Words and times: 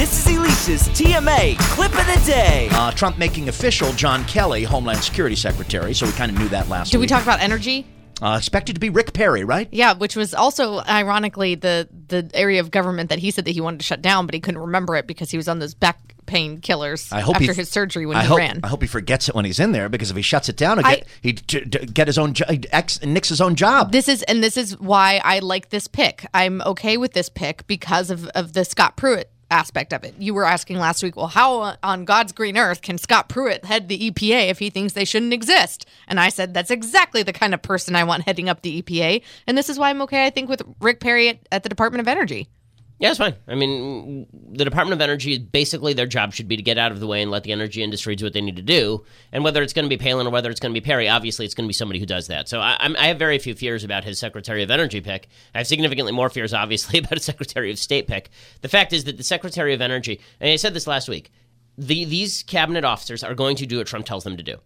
This 0.00 0.26
is 0.26 0.34
Alicia's 0.34 0.88
TMA 0.98 1.58
clip 1.58 1.90
of 1.92 2.06
the 2.06 2.22
day. 2.26 2.68
Uh, 2.72 2.90
Trump 2.90 3.18
making 3.18 3.50
official 3.50 3.92
John 3.92 4.24
Kelly, 4.24 4.64
Homeland 4.64 5.00
Security 5.04 5.36
Secretary. 5.36 5.92
So 5.92 6.06
we 6.06 6.12
kind 6.12 6.32
of 6.32 6.38
knew 6.38 6.48
that 6.48 6.70
last 6.70 6.86
week. 6.86 6.92
Did 6.92 7.00
we 7.00 7.06
talk 7.06 7.22
about 7.22 7.40
energy? 7.42 7.84
Uh, 8.22 8.36
expected 8.38 8.72
to 8.76 8.80
be 8.80 8.88
Rick 8.88 9.12
Perry, 9.12 9.44
right? 9.44 9.68
Yeah, 9.70 9.92
which 9.92 10.16
was 10.16 10.32
also 10.32 10.78
ironically 10.80 11.54
the 11.54 11.86
the 12.08 12.30
area 12.32 12.60
of 12.60 12.70
government 12.70 13.10
that 13.10 13.18
he 13.18 13.30
said 13.30 13.44
that 13.44 13.50
he 13.50 13.60
wanted 13.60 13.80
to 13.80 13.84
shut 13.84 14.00
down, 14.00 14.24
but 14.24 14.32
he 14.32 14.40
couldn't 14.40 14.62
remember 14.62 14.96
it 14.96 15.06
because 15.06 15.30
he 15.30 15.36
was 15.36 15.48
on 15.48 15.58
those 15.58 15.74
back 15.74 15.98
pain 16.24 16.62
killers 16.62 17.12
I 17.12 17.20
hope 17.20 17.36
after 17.36 17.52
he, 17.52 17.58
his 17.58 17.68
surgery 17.68 18.06
when 18.06 18.16
I 18.16 18.22
he 18.22 18.28
hope, 18.28 18.38
ran. 18.38 18.60
I 18.62 18.68
hope 18.68 18.80
he 18.80 18.88
forgets 18.88 19.28
it 19.28 19.34
when 19.34 19.44
he's 19.44 19.60
in 19.60 19.72
there 19.72 19.90
because 19.90 20.10
if 20.10 20.16
he 20.16 20.22
shuts 20.22 20.48
it 20.48 20.56
down 20.56 20.78
again, 20.78 20.92
I- 20.92 21.02
he'd 21.20 21.46
j- 21.46 21.66
j- 21.66 21.84
get 21.84 22.06
his 22.06 22.16
own 22.16 22.32
jo- 22.32 22.46
he'd 22.48 22.66
ex 22.72 23.02
nix 23.02 23.28
his 23.28 23.42
own 23.42 23.54
job. 23.54 23.92
This 23.92 24.08
is 24.08 24.22
and 24.22 24.42
this 24.42 24.56
is 24.56 24.78
why 24.80 25.20
I 25.22 25.40
like 25.40 25.68
this 25.68 25.88
pick. 25.88 26.24
I'm 26.32 26.62
okay 26.62 26.96
with 26.96 27.12
this 27.12 27.28
pick 27.28 27.66
because 27.66 28.10
of 28.10 28.28
of 28.28 28.54
the 28.54 28.64
Scott 28.64 28.96
Pruitt 28.96 29.30
aspect 29.50 29.92
of 29.92 30.04
it. 30.04 30.14
You 30.18 30.34
were 30.34 30.44
asking 30.44 30.78
last 30.78 31.02
week, 31.02 31.16
well, 31.16 31.26
how 31.26 31.76
on 31.82 32.04
God's 32.04 32.32
green 32.32 32.56
earth 32.56 32.82
can 32.82 32.98
Scott 32.98 33.28
Pruitt 33.28 33.64
head 33.64 33.88
the 33.88 34.10
EPA 34.10 34.48
if 34.48 34.58
he 34.58 34.70
thinks 34.70 34.92
they 34.92 35.04
shouldn't 35.04 35.32
exist? 35.32 35.86
And 36.06 36.20
I 36.20 36.28
said 36.28 36.54
that's 36.54 36.70
exactly 36.70 37.22
the 37.22 37.32
kind 37.32 37.54
of 37.54 37.62
person 37.62 37.96
I 37.96 38.04
want 38.04 38.24
heading 38.24 38.48
up 38.48 38.62
the 38.62 38.82
EPA, 38.82 39.22
and 39.46 39.58
this 39.58 39.68
is 39.68 39.78
why 39.78 39.90
I'm 39.90 40.02
okay. 40.02 40.26
I 40.26 40.30
think 40.30 40.48
with 40.48 40.62
Rick 40.80 41.00
Perry 41.00 41.28
at, 41.28 41.38
at 41.52 41.62
the 41.62 41.68
Department 41.68 42.00
of 42.00 42.08
Energy. 42.08 42.48
Yeah, 43.00 43.08
it's 43.08 43.18
fine. 43.18 43.34
I 43.48 43.54
mean, 43.54 44.26
the 44.52 44.66
Department 44.66 44.92
of 44.92 45.00
Energy, 45.00 45.38
basically, 45.38 45.94
their 45.94 46.06
job 46.06 46.34
should 46.34 46.48
be 46.48 46.58
to 46.58 46.62
get 46.62 46.76
out 46.76 46.92
of 46.92 47.00
the 47.00 47.06
way 47.06 47.22
and 47.22 47.30
let 47.30 47.44
the 47.44 47.52
energy 47.52 47.82
industry 47.82 48.14
do 48.14 48.26
what 48.26 48.34
they 48.34 48.42
need 48.42 48.56
to 48.56 48.62
do. 48.62 49.06
And 49.32 49.42
whether 49.42 49.62
it's 49.62 49.72
going 49.72 49.86
to 49.86 49.88
be 49.88 49.96
Palin 49.96 50.26
or 50.26 50.30
whether 50.30 50.50
it's 50.50 50.60
going 50.60 50.74
to 50.74 50.78
be 50.78 50.84
Perry, 50.84 51.08
obviously, 51.08 51.46
it's 51.46 51.54
going 51.54 51.64
to 51.64 51.68
be 51.68 51.72
somebody 51.72 51.98
who 51.98 52.04
does 52.04 52.26
that. 52.26 52.46
So 52.46 52.60
I, 52.60 52.76
I'm, 52.78 52.94
have 52.96 53.18
very 53.18 53.38
few 53.38 53.54
fears 53.54 53.84
about 53.84 54.04
his 54.04 54.18
Secretary 54.18 54.62
of 54.62 54.70
Energy 54.70 55.00
pick. 55.00 55.28
I 55.54 55.58
have 55.58 55.66
significantly 55.66 56.12
more 56.12 56.28
fears, 56.28 56.52
obviously, 56.54 56.98
about 56.98 57.16
a 57.16 57.20
Secretary 57.20 57.70
of 57.70 57.78
State 57.78 58.06
pick. 58.06 58.28
The 58.60 58.68
fact 58.68 58.92
is 58.92 59.04
that 59.04 59.16
the 59.16 59.24
Secretary 59.24 59.72
of 59.72 59.80
Energy, 59.80 60.20
and 60.38 60.50
I 60.50 60.56
said 60.56 60.74
this 60.74 60.86
last 60.86 61.08
week, 61.08 61.32
the, 61.78 62.04
these 62.04 62.42
cabinet 62.42 62.84
officers 62.84 63.24
are 63.24 63.34
going 63.34 63.56
to 63.56 63.66
do 63.66 63.78
what 63.78 63.86
Trump 63.86 64.04
tells 64.04 64.24
them 64.24 64.36
to 64.36 64.42
do. 64.42 64.58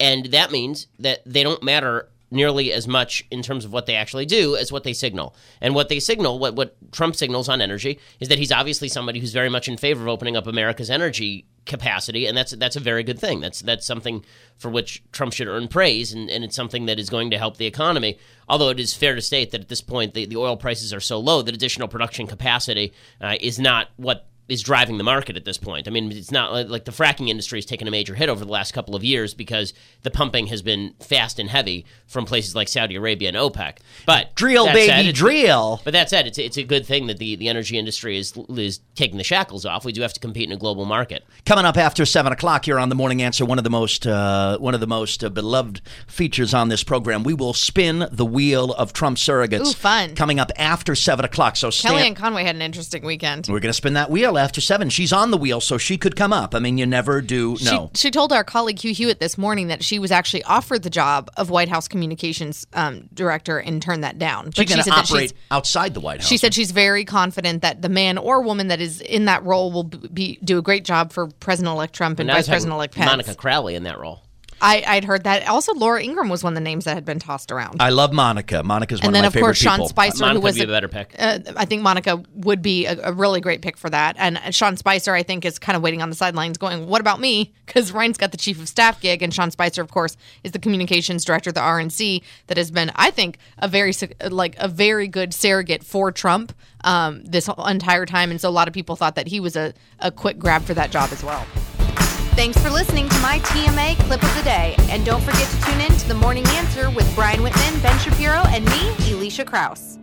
And 0.00 0.26
that 0.26 0.50
means 0.50 0.88
that 0.98 1.20
they 1.24 1.44
don't 1.44 1.62
matter 1.62 2.08
nearly 2.30 2.72
as 2.72 2.88
much 2.88 3.24
in 3.30 3.42
terms 3.42 3.64
of 3.64 3.72
what 3.72 3.86
they 3.86 3.94
actually 3.94 4.26
do 4.26 4.56
as 4.56 4.72
what 4.72 4.84
they 4.84 4.92
signal. 4.92 5.34
And 5.60 5.74
what 5.74 5.88
they 5.88 6.00
signal, 6.00 6.38
what, 6.38 6.54
what 6.54 6.76
Trump 6.92 7.14
signals 7.16 7.48
on 7.48 7.60
energy, 7.60 7.98
is 8.20 8.28
that 8.28 8.38
he's 8.38 8.52
obviously 8.52 8.88
somebody 8.88 9.20
who's 9.20 9.32
very 9.32 9.48
much 9.48 9.68
in 9.68 9.76
favor 9.76 10.02
of 10.02 10.08
opening 10.08 10.36
up 10.36 10.46
America's 10.46 10.90
energy 10.90 11.46
capacity, 11.66 12.26
and 12.26 12.36
that's 12.36 12.52
that's 12.52 12.76
a 12.76 12.80
very 12.80 13.02
good 13.02 13.18
thing. 13.18 13.40
That's 13.40 13.60
that's 13.60 13.86
something 13.86 14.24
for 14.56 14.70
which 14.70 15.02
Trump 15.12 15.32
should 15.32 15.48
earn 15.48 15.68
praise, 15.68 16.12
and, 16.12 16.30
and 16.30 16.44
it's 16.44 16.56
something 16.56 16.86
that 16.86 16.98
is 16.98 17.10
going 17.10 17.30
to 17.30 17.38
help 17.38 17.56
the 17.56 17.66
economy. 17.66 18.18
Although 18.48 18.70
it 18.70 18.80
is 18.80 18.94
fair 18.94 19.14
to 19.14 19.20
state 19.20 19.50
that 19.50 19.60
at 19.60 19.68
this 19.68 19.80
point 19.80 20.14
the, 20.14 20.26
the 20.26 20.36
oil 20.36 20.56
prices 20.56 20.94
are 20.94 21.00
so 21.00 21.18
low 21.18 21.42
that 21.42 21.54
additional 21.54 21.88
production 21.88 22.26
capacity 22.26 22.92
uh, 23.20 23.36
is 23.40 23.58
not 23.58 23.88
what 23.96 24.28
is 24.48 24.62
driving 24.62 24.96
the 24.98 25.04
market 25.04 25.36
at 25.36 25.44
this 25.44 25.58
point. 25.58 25.88
I 25.88 25.90
mean, 25.90 26.12
it's 26.12 26.30
not 26.30 26.52
like, 26.52 26.68
like 26.68 26.84
the 26.84 26.92
fracking 26.92 27.28
industry 27.28 27.58
has 27.58 27.66
taken 27.66 27.88
a 27.88 27.90
major 27.90 28.14
hit 28.14 28.28
over 28.28 28.44
the 28.44 28.50
last 28.50 28.72
couple 28.72 28.94
of 28.94 29.02
years 29.02 29.34
because 29.34 29.74
the 30.02 30.10
pumping 30.10 30.46
has 30.48 30.62
been 30.62 30.94
fast 31.00 31.38
and 31.38 31.50
heavy 31.50 31.84
from 32.06 32.26
places 32.26 32.54
like 32.54 32.68
Saudi 32.68 32.94
Arabia 32.94 33.28
and 33.28 33.36
OPEC. 33.36 33.78
But 34.06 34.34
Drill, 34.36 34.66
baby, 34.66 34.86
said, 34.86 35.14
drill. 35.14 35.80
But 35.84 35.92
that 35.92 36.08
said, 36.10 36.26
it's 36.26 36.38
it's 36.38 36.56
a 36.56 36.62
good 36.62 36.86
thing 36.86 37.08
that 37.08 37.18
the, 37.18 37.36
the 37.36 37.48
energy 37.48 37.78
industry 37.78 38.18
is 38.18 38.36
is 38.50 38.80
taking 38.94 39.18
the 39.18 39.24
shackles 39.24 39.66
off. 39.66 39.84
We 39.84 39.92
do 39.92 40.02
have 40.02 40.12
to 40.12 40.20
compete 40.20 40.48
in 40.48 40.52
a 40.52 40.58
global 40.58 40.84
market. 40.84 41.24
Coming 41.44 41.64
up 41.64 41.76
after 41.76 42.04
seven 42.04 42.32
o'clock 42.32 42.64
here 42.64 42.78
on 42.78 42.88
the 42.88 42.94
Morning 42.94 43.22
Answer, 43.22 43.44
one 43.44 43.58
of 43.58 43.64
the 43.64 43.70
most 43.70 44.06
uh, 44.06 44.58
one 44.58 44.74
of 44.74 44.80
the 44.80 44.86
most 44.86 45.24
uh, 45.24 45.28
beloved 45.28 45.80
features 46.06 46.54
on 46.54 46.68
this 46.68 46.84
program. 46.84 47.24
We 47.24 47.34
will 47.34 47.52
spin 47.52 48.06
the 48.12 48.26
wheel 48.26 48.72
of 48.74 48.92
Trump 48.92 49.16
surrogates. 49.16 49.66
Ooh, 49.66 49.72
fun. 49.72 50.14
Coming 50.14 50.38
up 50.38 50.52
after 50.56 50.94
seven 50.94 51.24
o'clock. 51.24 51.56
So 51.56 51.70
stand, 51.70 51.96
Kellyanne 51.96 52.16
Conway 52.16 52.44
had 52.44 52.54
an 52.54 52.62
interesting 52.62 53.04
weekend. 53.04 53.48
We're 53.48 53.60
going 53.60 53.70
to 53.70 53.72
spin 53.72 53.94
that 53.94 54.10
wheel 54.10 54.35
after 54.38 54.60
seven. 54.60 54.90
She's 54.90 55.12
on 55.12 55.30
the 55.30 55.36
wheel, 55.36 55.60
so 55.60 55.78
she 55.78 55.96
could 55.98 56.16
come 56.16 56.32
up. 56.32 56.54
I 56.54 56.58
mean, 56.58 56.78
you 56.78 56.86
never 56.86 57.20
do 57.20 57.56
know. 57.62 57.90
She, 57.94 58.06
she 58.06 58.10
told 58.10 58.32
our 58.32 58.44
colleague 58.44 58.78
Hugh 58.78 58.92
Hewitt 58.94 59.20
this 59.20 59.36
morning 59.38 59.68
that 59.68 59.82
she 59.82 59.98
was 59.98 60.10
actually 60.10 60.42
offered 60.44 60.82
the 60.82 60.90
job 60.90 61.30
of 61.36 61.50
White 61.50 61.68
House 61.68 61.88
communications 61.88 62.66
um, 62.72 63.08
director 63.14 63.58
and 63.58 63.80
turned 63.82 64.04
that 64.04 64.18
down. 64.18 64.52
She's 64.52 64.68
going 64.68 64.78
to 64.78 64.84
said 64.84 64.92
that 64.92 65.10
operate 65.10 65.30
she's- 65.30 65.40
outside 65.50 65.94
the 65.94 66.00
White 66.00 66.20
House. 66.20 66.28
She 66.28 66.36
said 66.36 66.54
she's 66.54 66.70
very 66.70 67.04
confident 67.04 67.62
that 67.62 67.82
the 67.82 67.88
man 67.88 68.18
or 68.18 68.42
woman 68.42 68.68
that 68.68 68.80
is 68.80 69.00
in 69.00 69.26
that 69.26 69.44
role 69.44 69.72
will 69.72 69.84
be 69.84 70.38
do 70.44 70.58
a 70.58 70.62
great 70.62 70.84
job 70.84 71.12
for 71.12 71.28
President-elect 71.28 71.94
Trump 71.94 72.18
and 72.18 72.26
Now 72.26 72.34
Vice 72.34 72.48
President-elect 72.48 72.94
Pence. 72.94 73.06
Monica 73.06 73.34
Crowley 73.34 73.74
in 73.74 73.84
that 73.84 73.98
role. 73.98 74.22
I, 74.60 74.82
I'd 74.86 75.04
heard 75.04 75.24
that. 75.24 75.46
Also, 75.48 75.74
Laura 75.74 76.02
Ingraham 76.02 76.28
was 76.28 76.42
one 76.42 76.52
of 76.52 76.56
the 76.56 76.62
names 76.62 76.84
that 76.84 76.94
had 76.94 77.04
been 77.04 77.18
tossed 77.18 77.52
around. 77.52 77.82
I 77.82 77.90
love 77.90 78.12
Monica. 78.12 78.62
Monica's 78.62 79.00
one 79.00 79.06
and 79.08 79.14
then, 79.14 79.20
of 79.20 79.24
my 79.24 79.26
of 79.28 79.32
favorite 79.34 79.46
course, 79.48 79.58
Sean 79.58 79.76
people. 79.76 79.88
Spicer, 79.88 80.20
Monica 80.20 80.40
who 80.40 80.44
was 80.44 80.54
would 80.54 80.58
be 80.60 80.64
a- 80.64 80.68
a 80.68 80.76
better 80.76 80.88
pick. 80.88 81.14
Uh, 81.18 81.38
I 81.56 81.64
think 81.64 81.82
Monica 81.82 82.22
would 82.34 82.62
be 82.62 82.86
a, 82.86 82.98
a 83.08 83.12
really 83.12 83.40
great 83.40 83.62
pick 83.62 83.76
for 83.76 83.90
that. 83.90 84.16
And 84.18 84.40
Sean 84.54 84.76
Spicer, 84.76 85.14
I 85.14 85.22
think, 85.22 85.44
is 85.44 85.58
kind 85.58 85.76
of 85.76 85.82
waiting 85.82 86.02
on 86.02 86.10
the 86.10 86.16
sidelines, 86.16 86.58
going, 86.58 86.86
"What 86.86 87.00
about 87.00 87.20
me?" 87.20 87.52
Because 87.66 87.92
Reince 87.92 88.16
got 88.16 88.30
the 88.30 88.38
chief 88.38 88.60
of 88.60 88.68
staff 88.68 89.00
gig, 89.00 89.22
and 89.22 89.32
Sean 89.34 89.50
Spicer, 89.50 89.82
of 89.82 89.90
course, 89.90 90.16
is 90.44 90.52
the 90.52 90.58
communications 90.58 91.24
director 91.24 91.50
of 91.50 91.54
the 91.54 91.60
RNC. 91.60 92.22
That 92.46 92.56
has 92.56 92.70
been, 92.70 92.90
I 92.96 93.10
think, 93.10 93.38
a 93.58 93.68
very 93.68 93.92
like 94.30 94.56
a 94.58 94.68
very 94.68 95.08
good 95.08 95.34
surrogate 95.34 95.84
for 95.84 96.10
Trump 96.12 96.52
um, 96.84 97.22
this 97.24 97.48
entire 97.68 98.06
time. 98.06 98.30
And 98.30 98.40
so 98.40 98.48
a 98.48 98.50
lot 98.50 98.68
of 98.68 98.74
people 98.74 98.96
thought 98.96 99.16
that 99.16 99.28
he 99.28 99.40
was 99.40 99.56
a, 99.56 99.74
a 99.98 100.10
quick 100.10 100.38
grab 100.38 100.62
for 100.62 100.74
that 100.74 100.90
job 100.90 101.10
as 101.12 101.22
well. 101.22 101.44
Thanks 102.36 102.58
for 102.58 102.68
listening 102.68 103.08
to 103.08 103.18
my 103.20 103.38
TMA 103.38 103.96
clip 104.00 104.22
of 104.22 104.36
the 104.36 104.42
day. 104.42 104.76
And 104.90 105.06
don't 105.06 105.22
forget 105.22 105.48
to 105.48 105.60
tune 105.62 105.80
in 105.80 105.90
to 105.90 106.06
the 106.06 106.14
morning 106.14 106.46
answer 106.48 106.90
with 106.90 107.10
Brian 107.14 107.42
Whitman, 107.42 107.80
Ben 107.80 107.98
Shapiro, 107.98 108.42
and 108.48 108.62
me, 108.66 109.10
Alicia 109.10 109.46
Krause. 109.46 109.98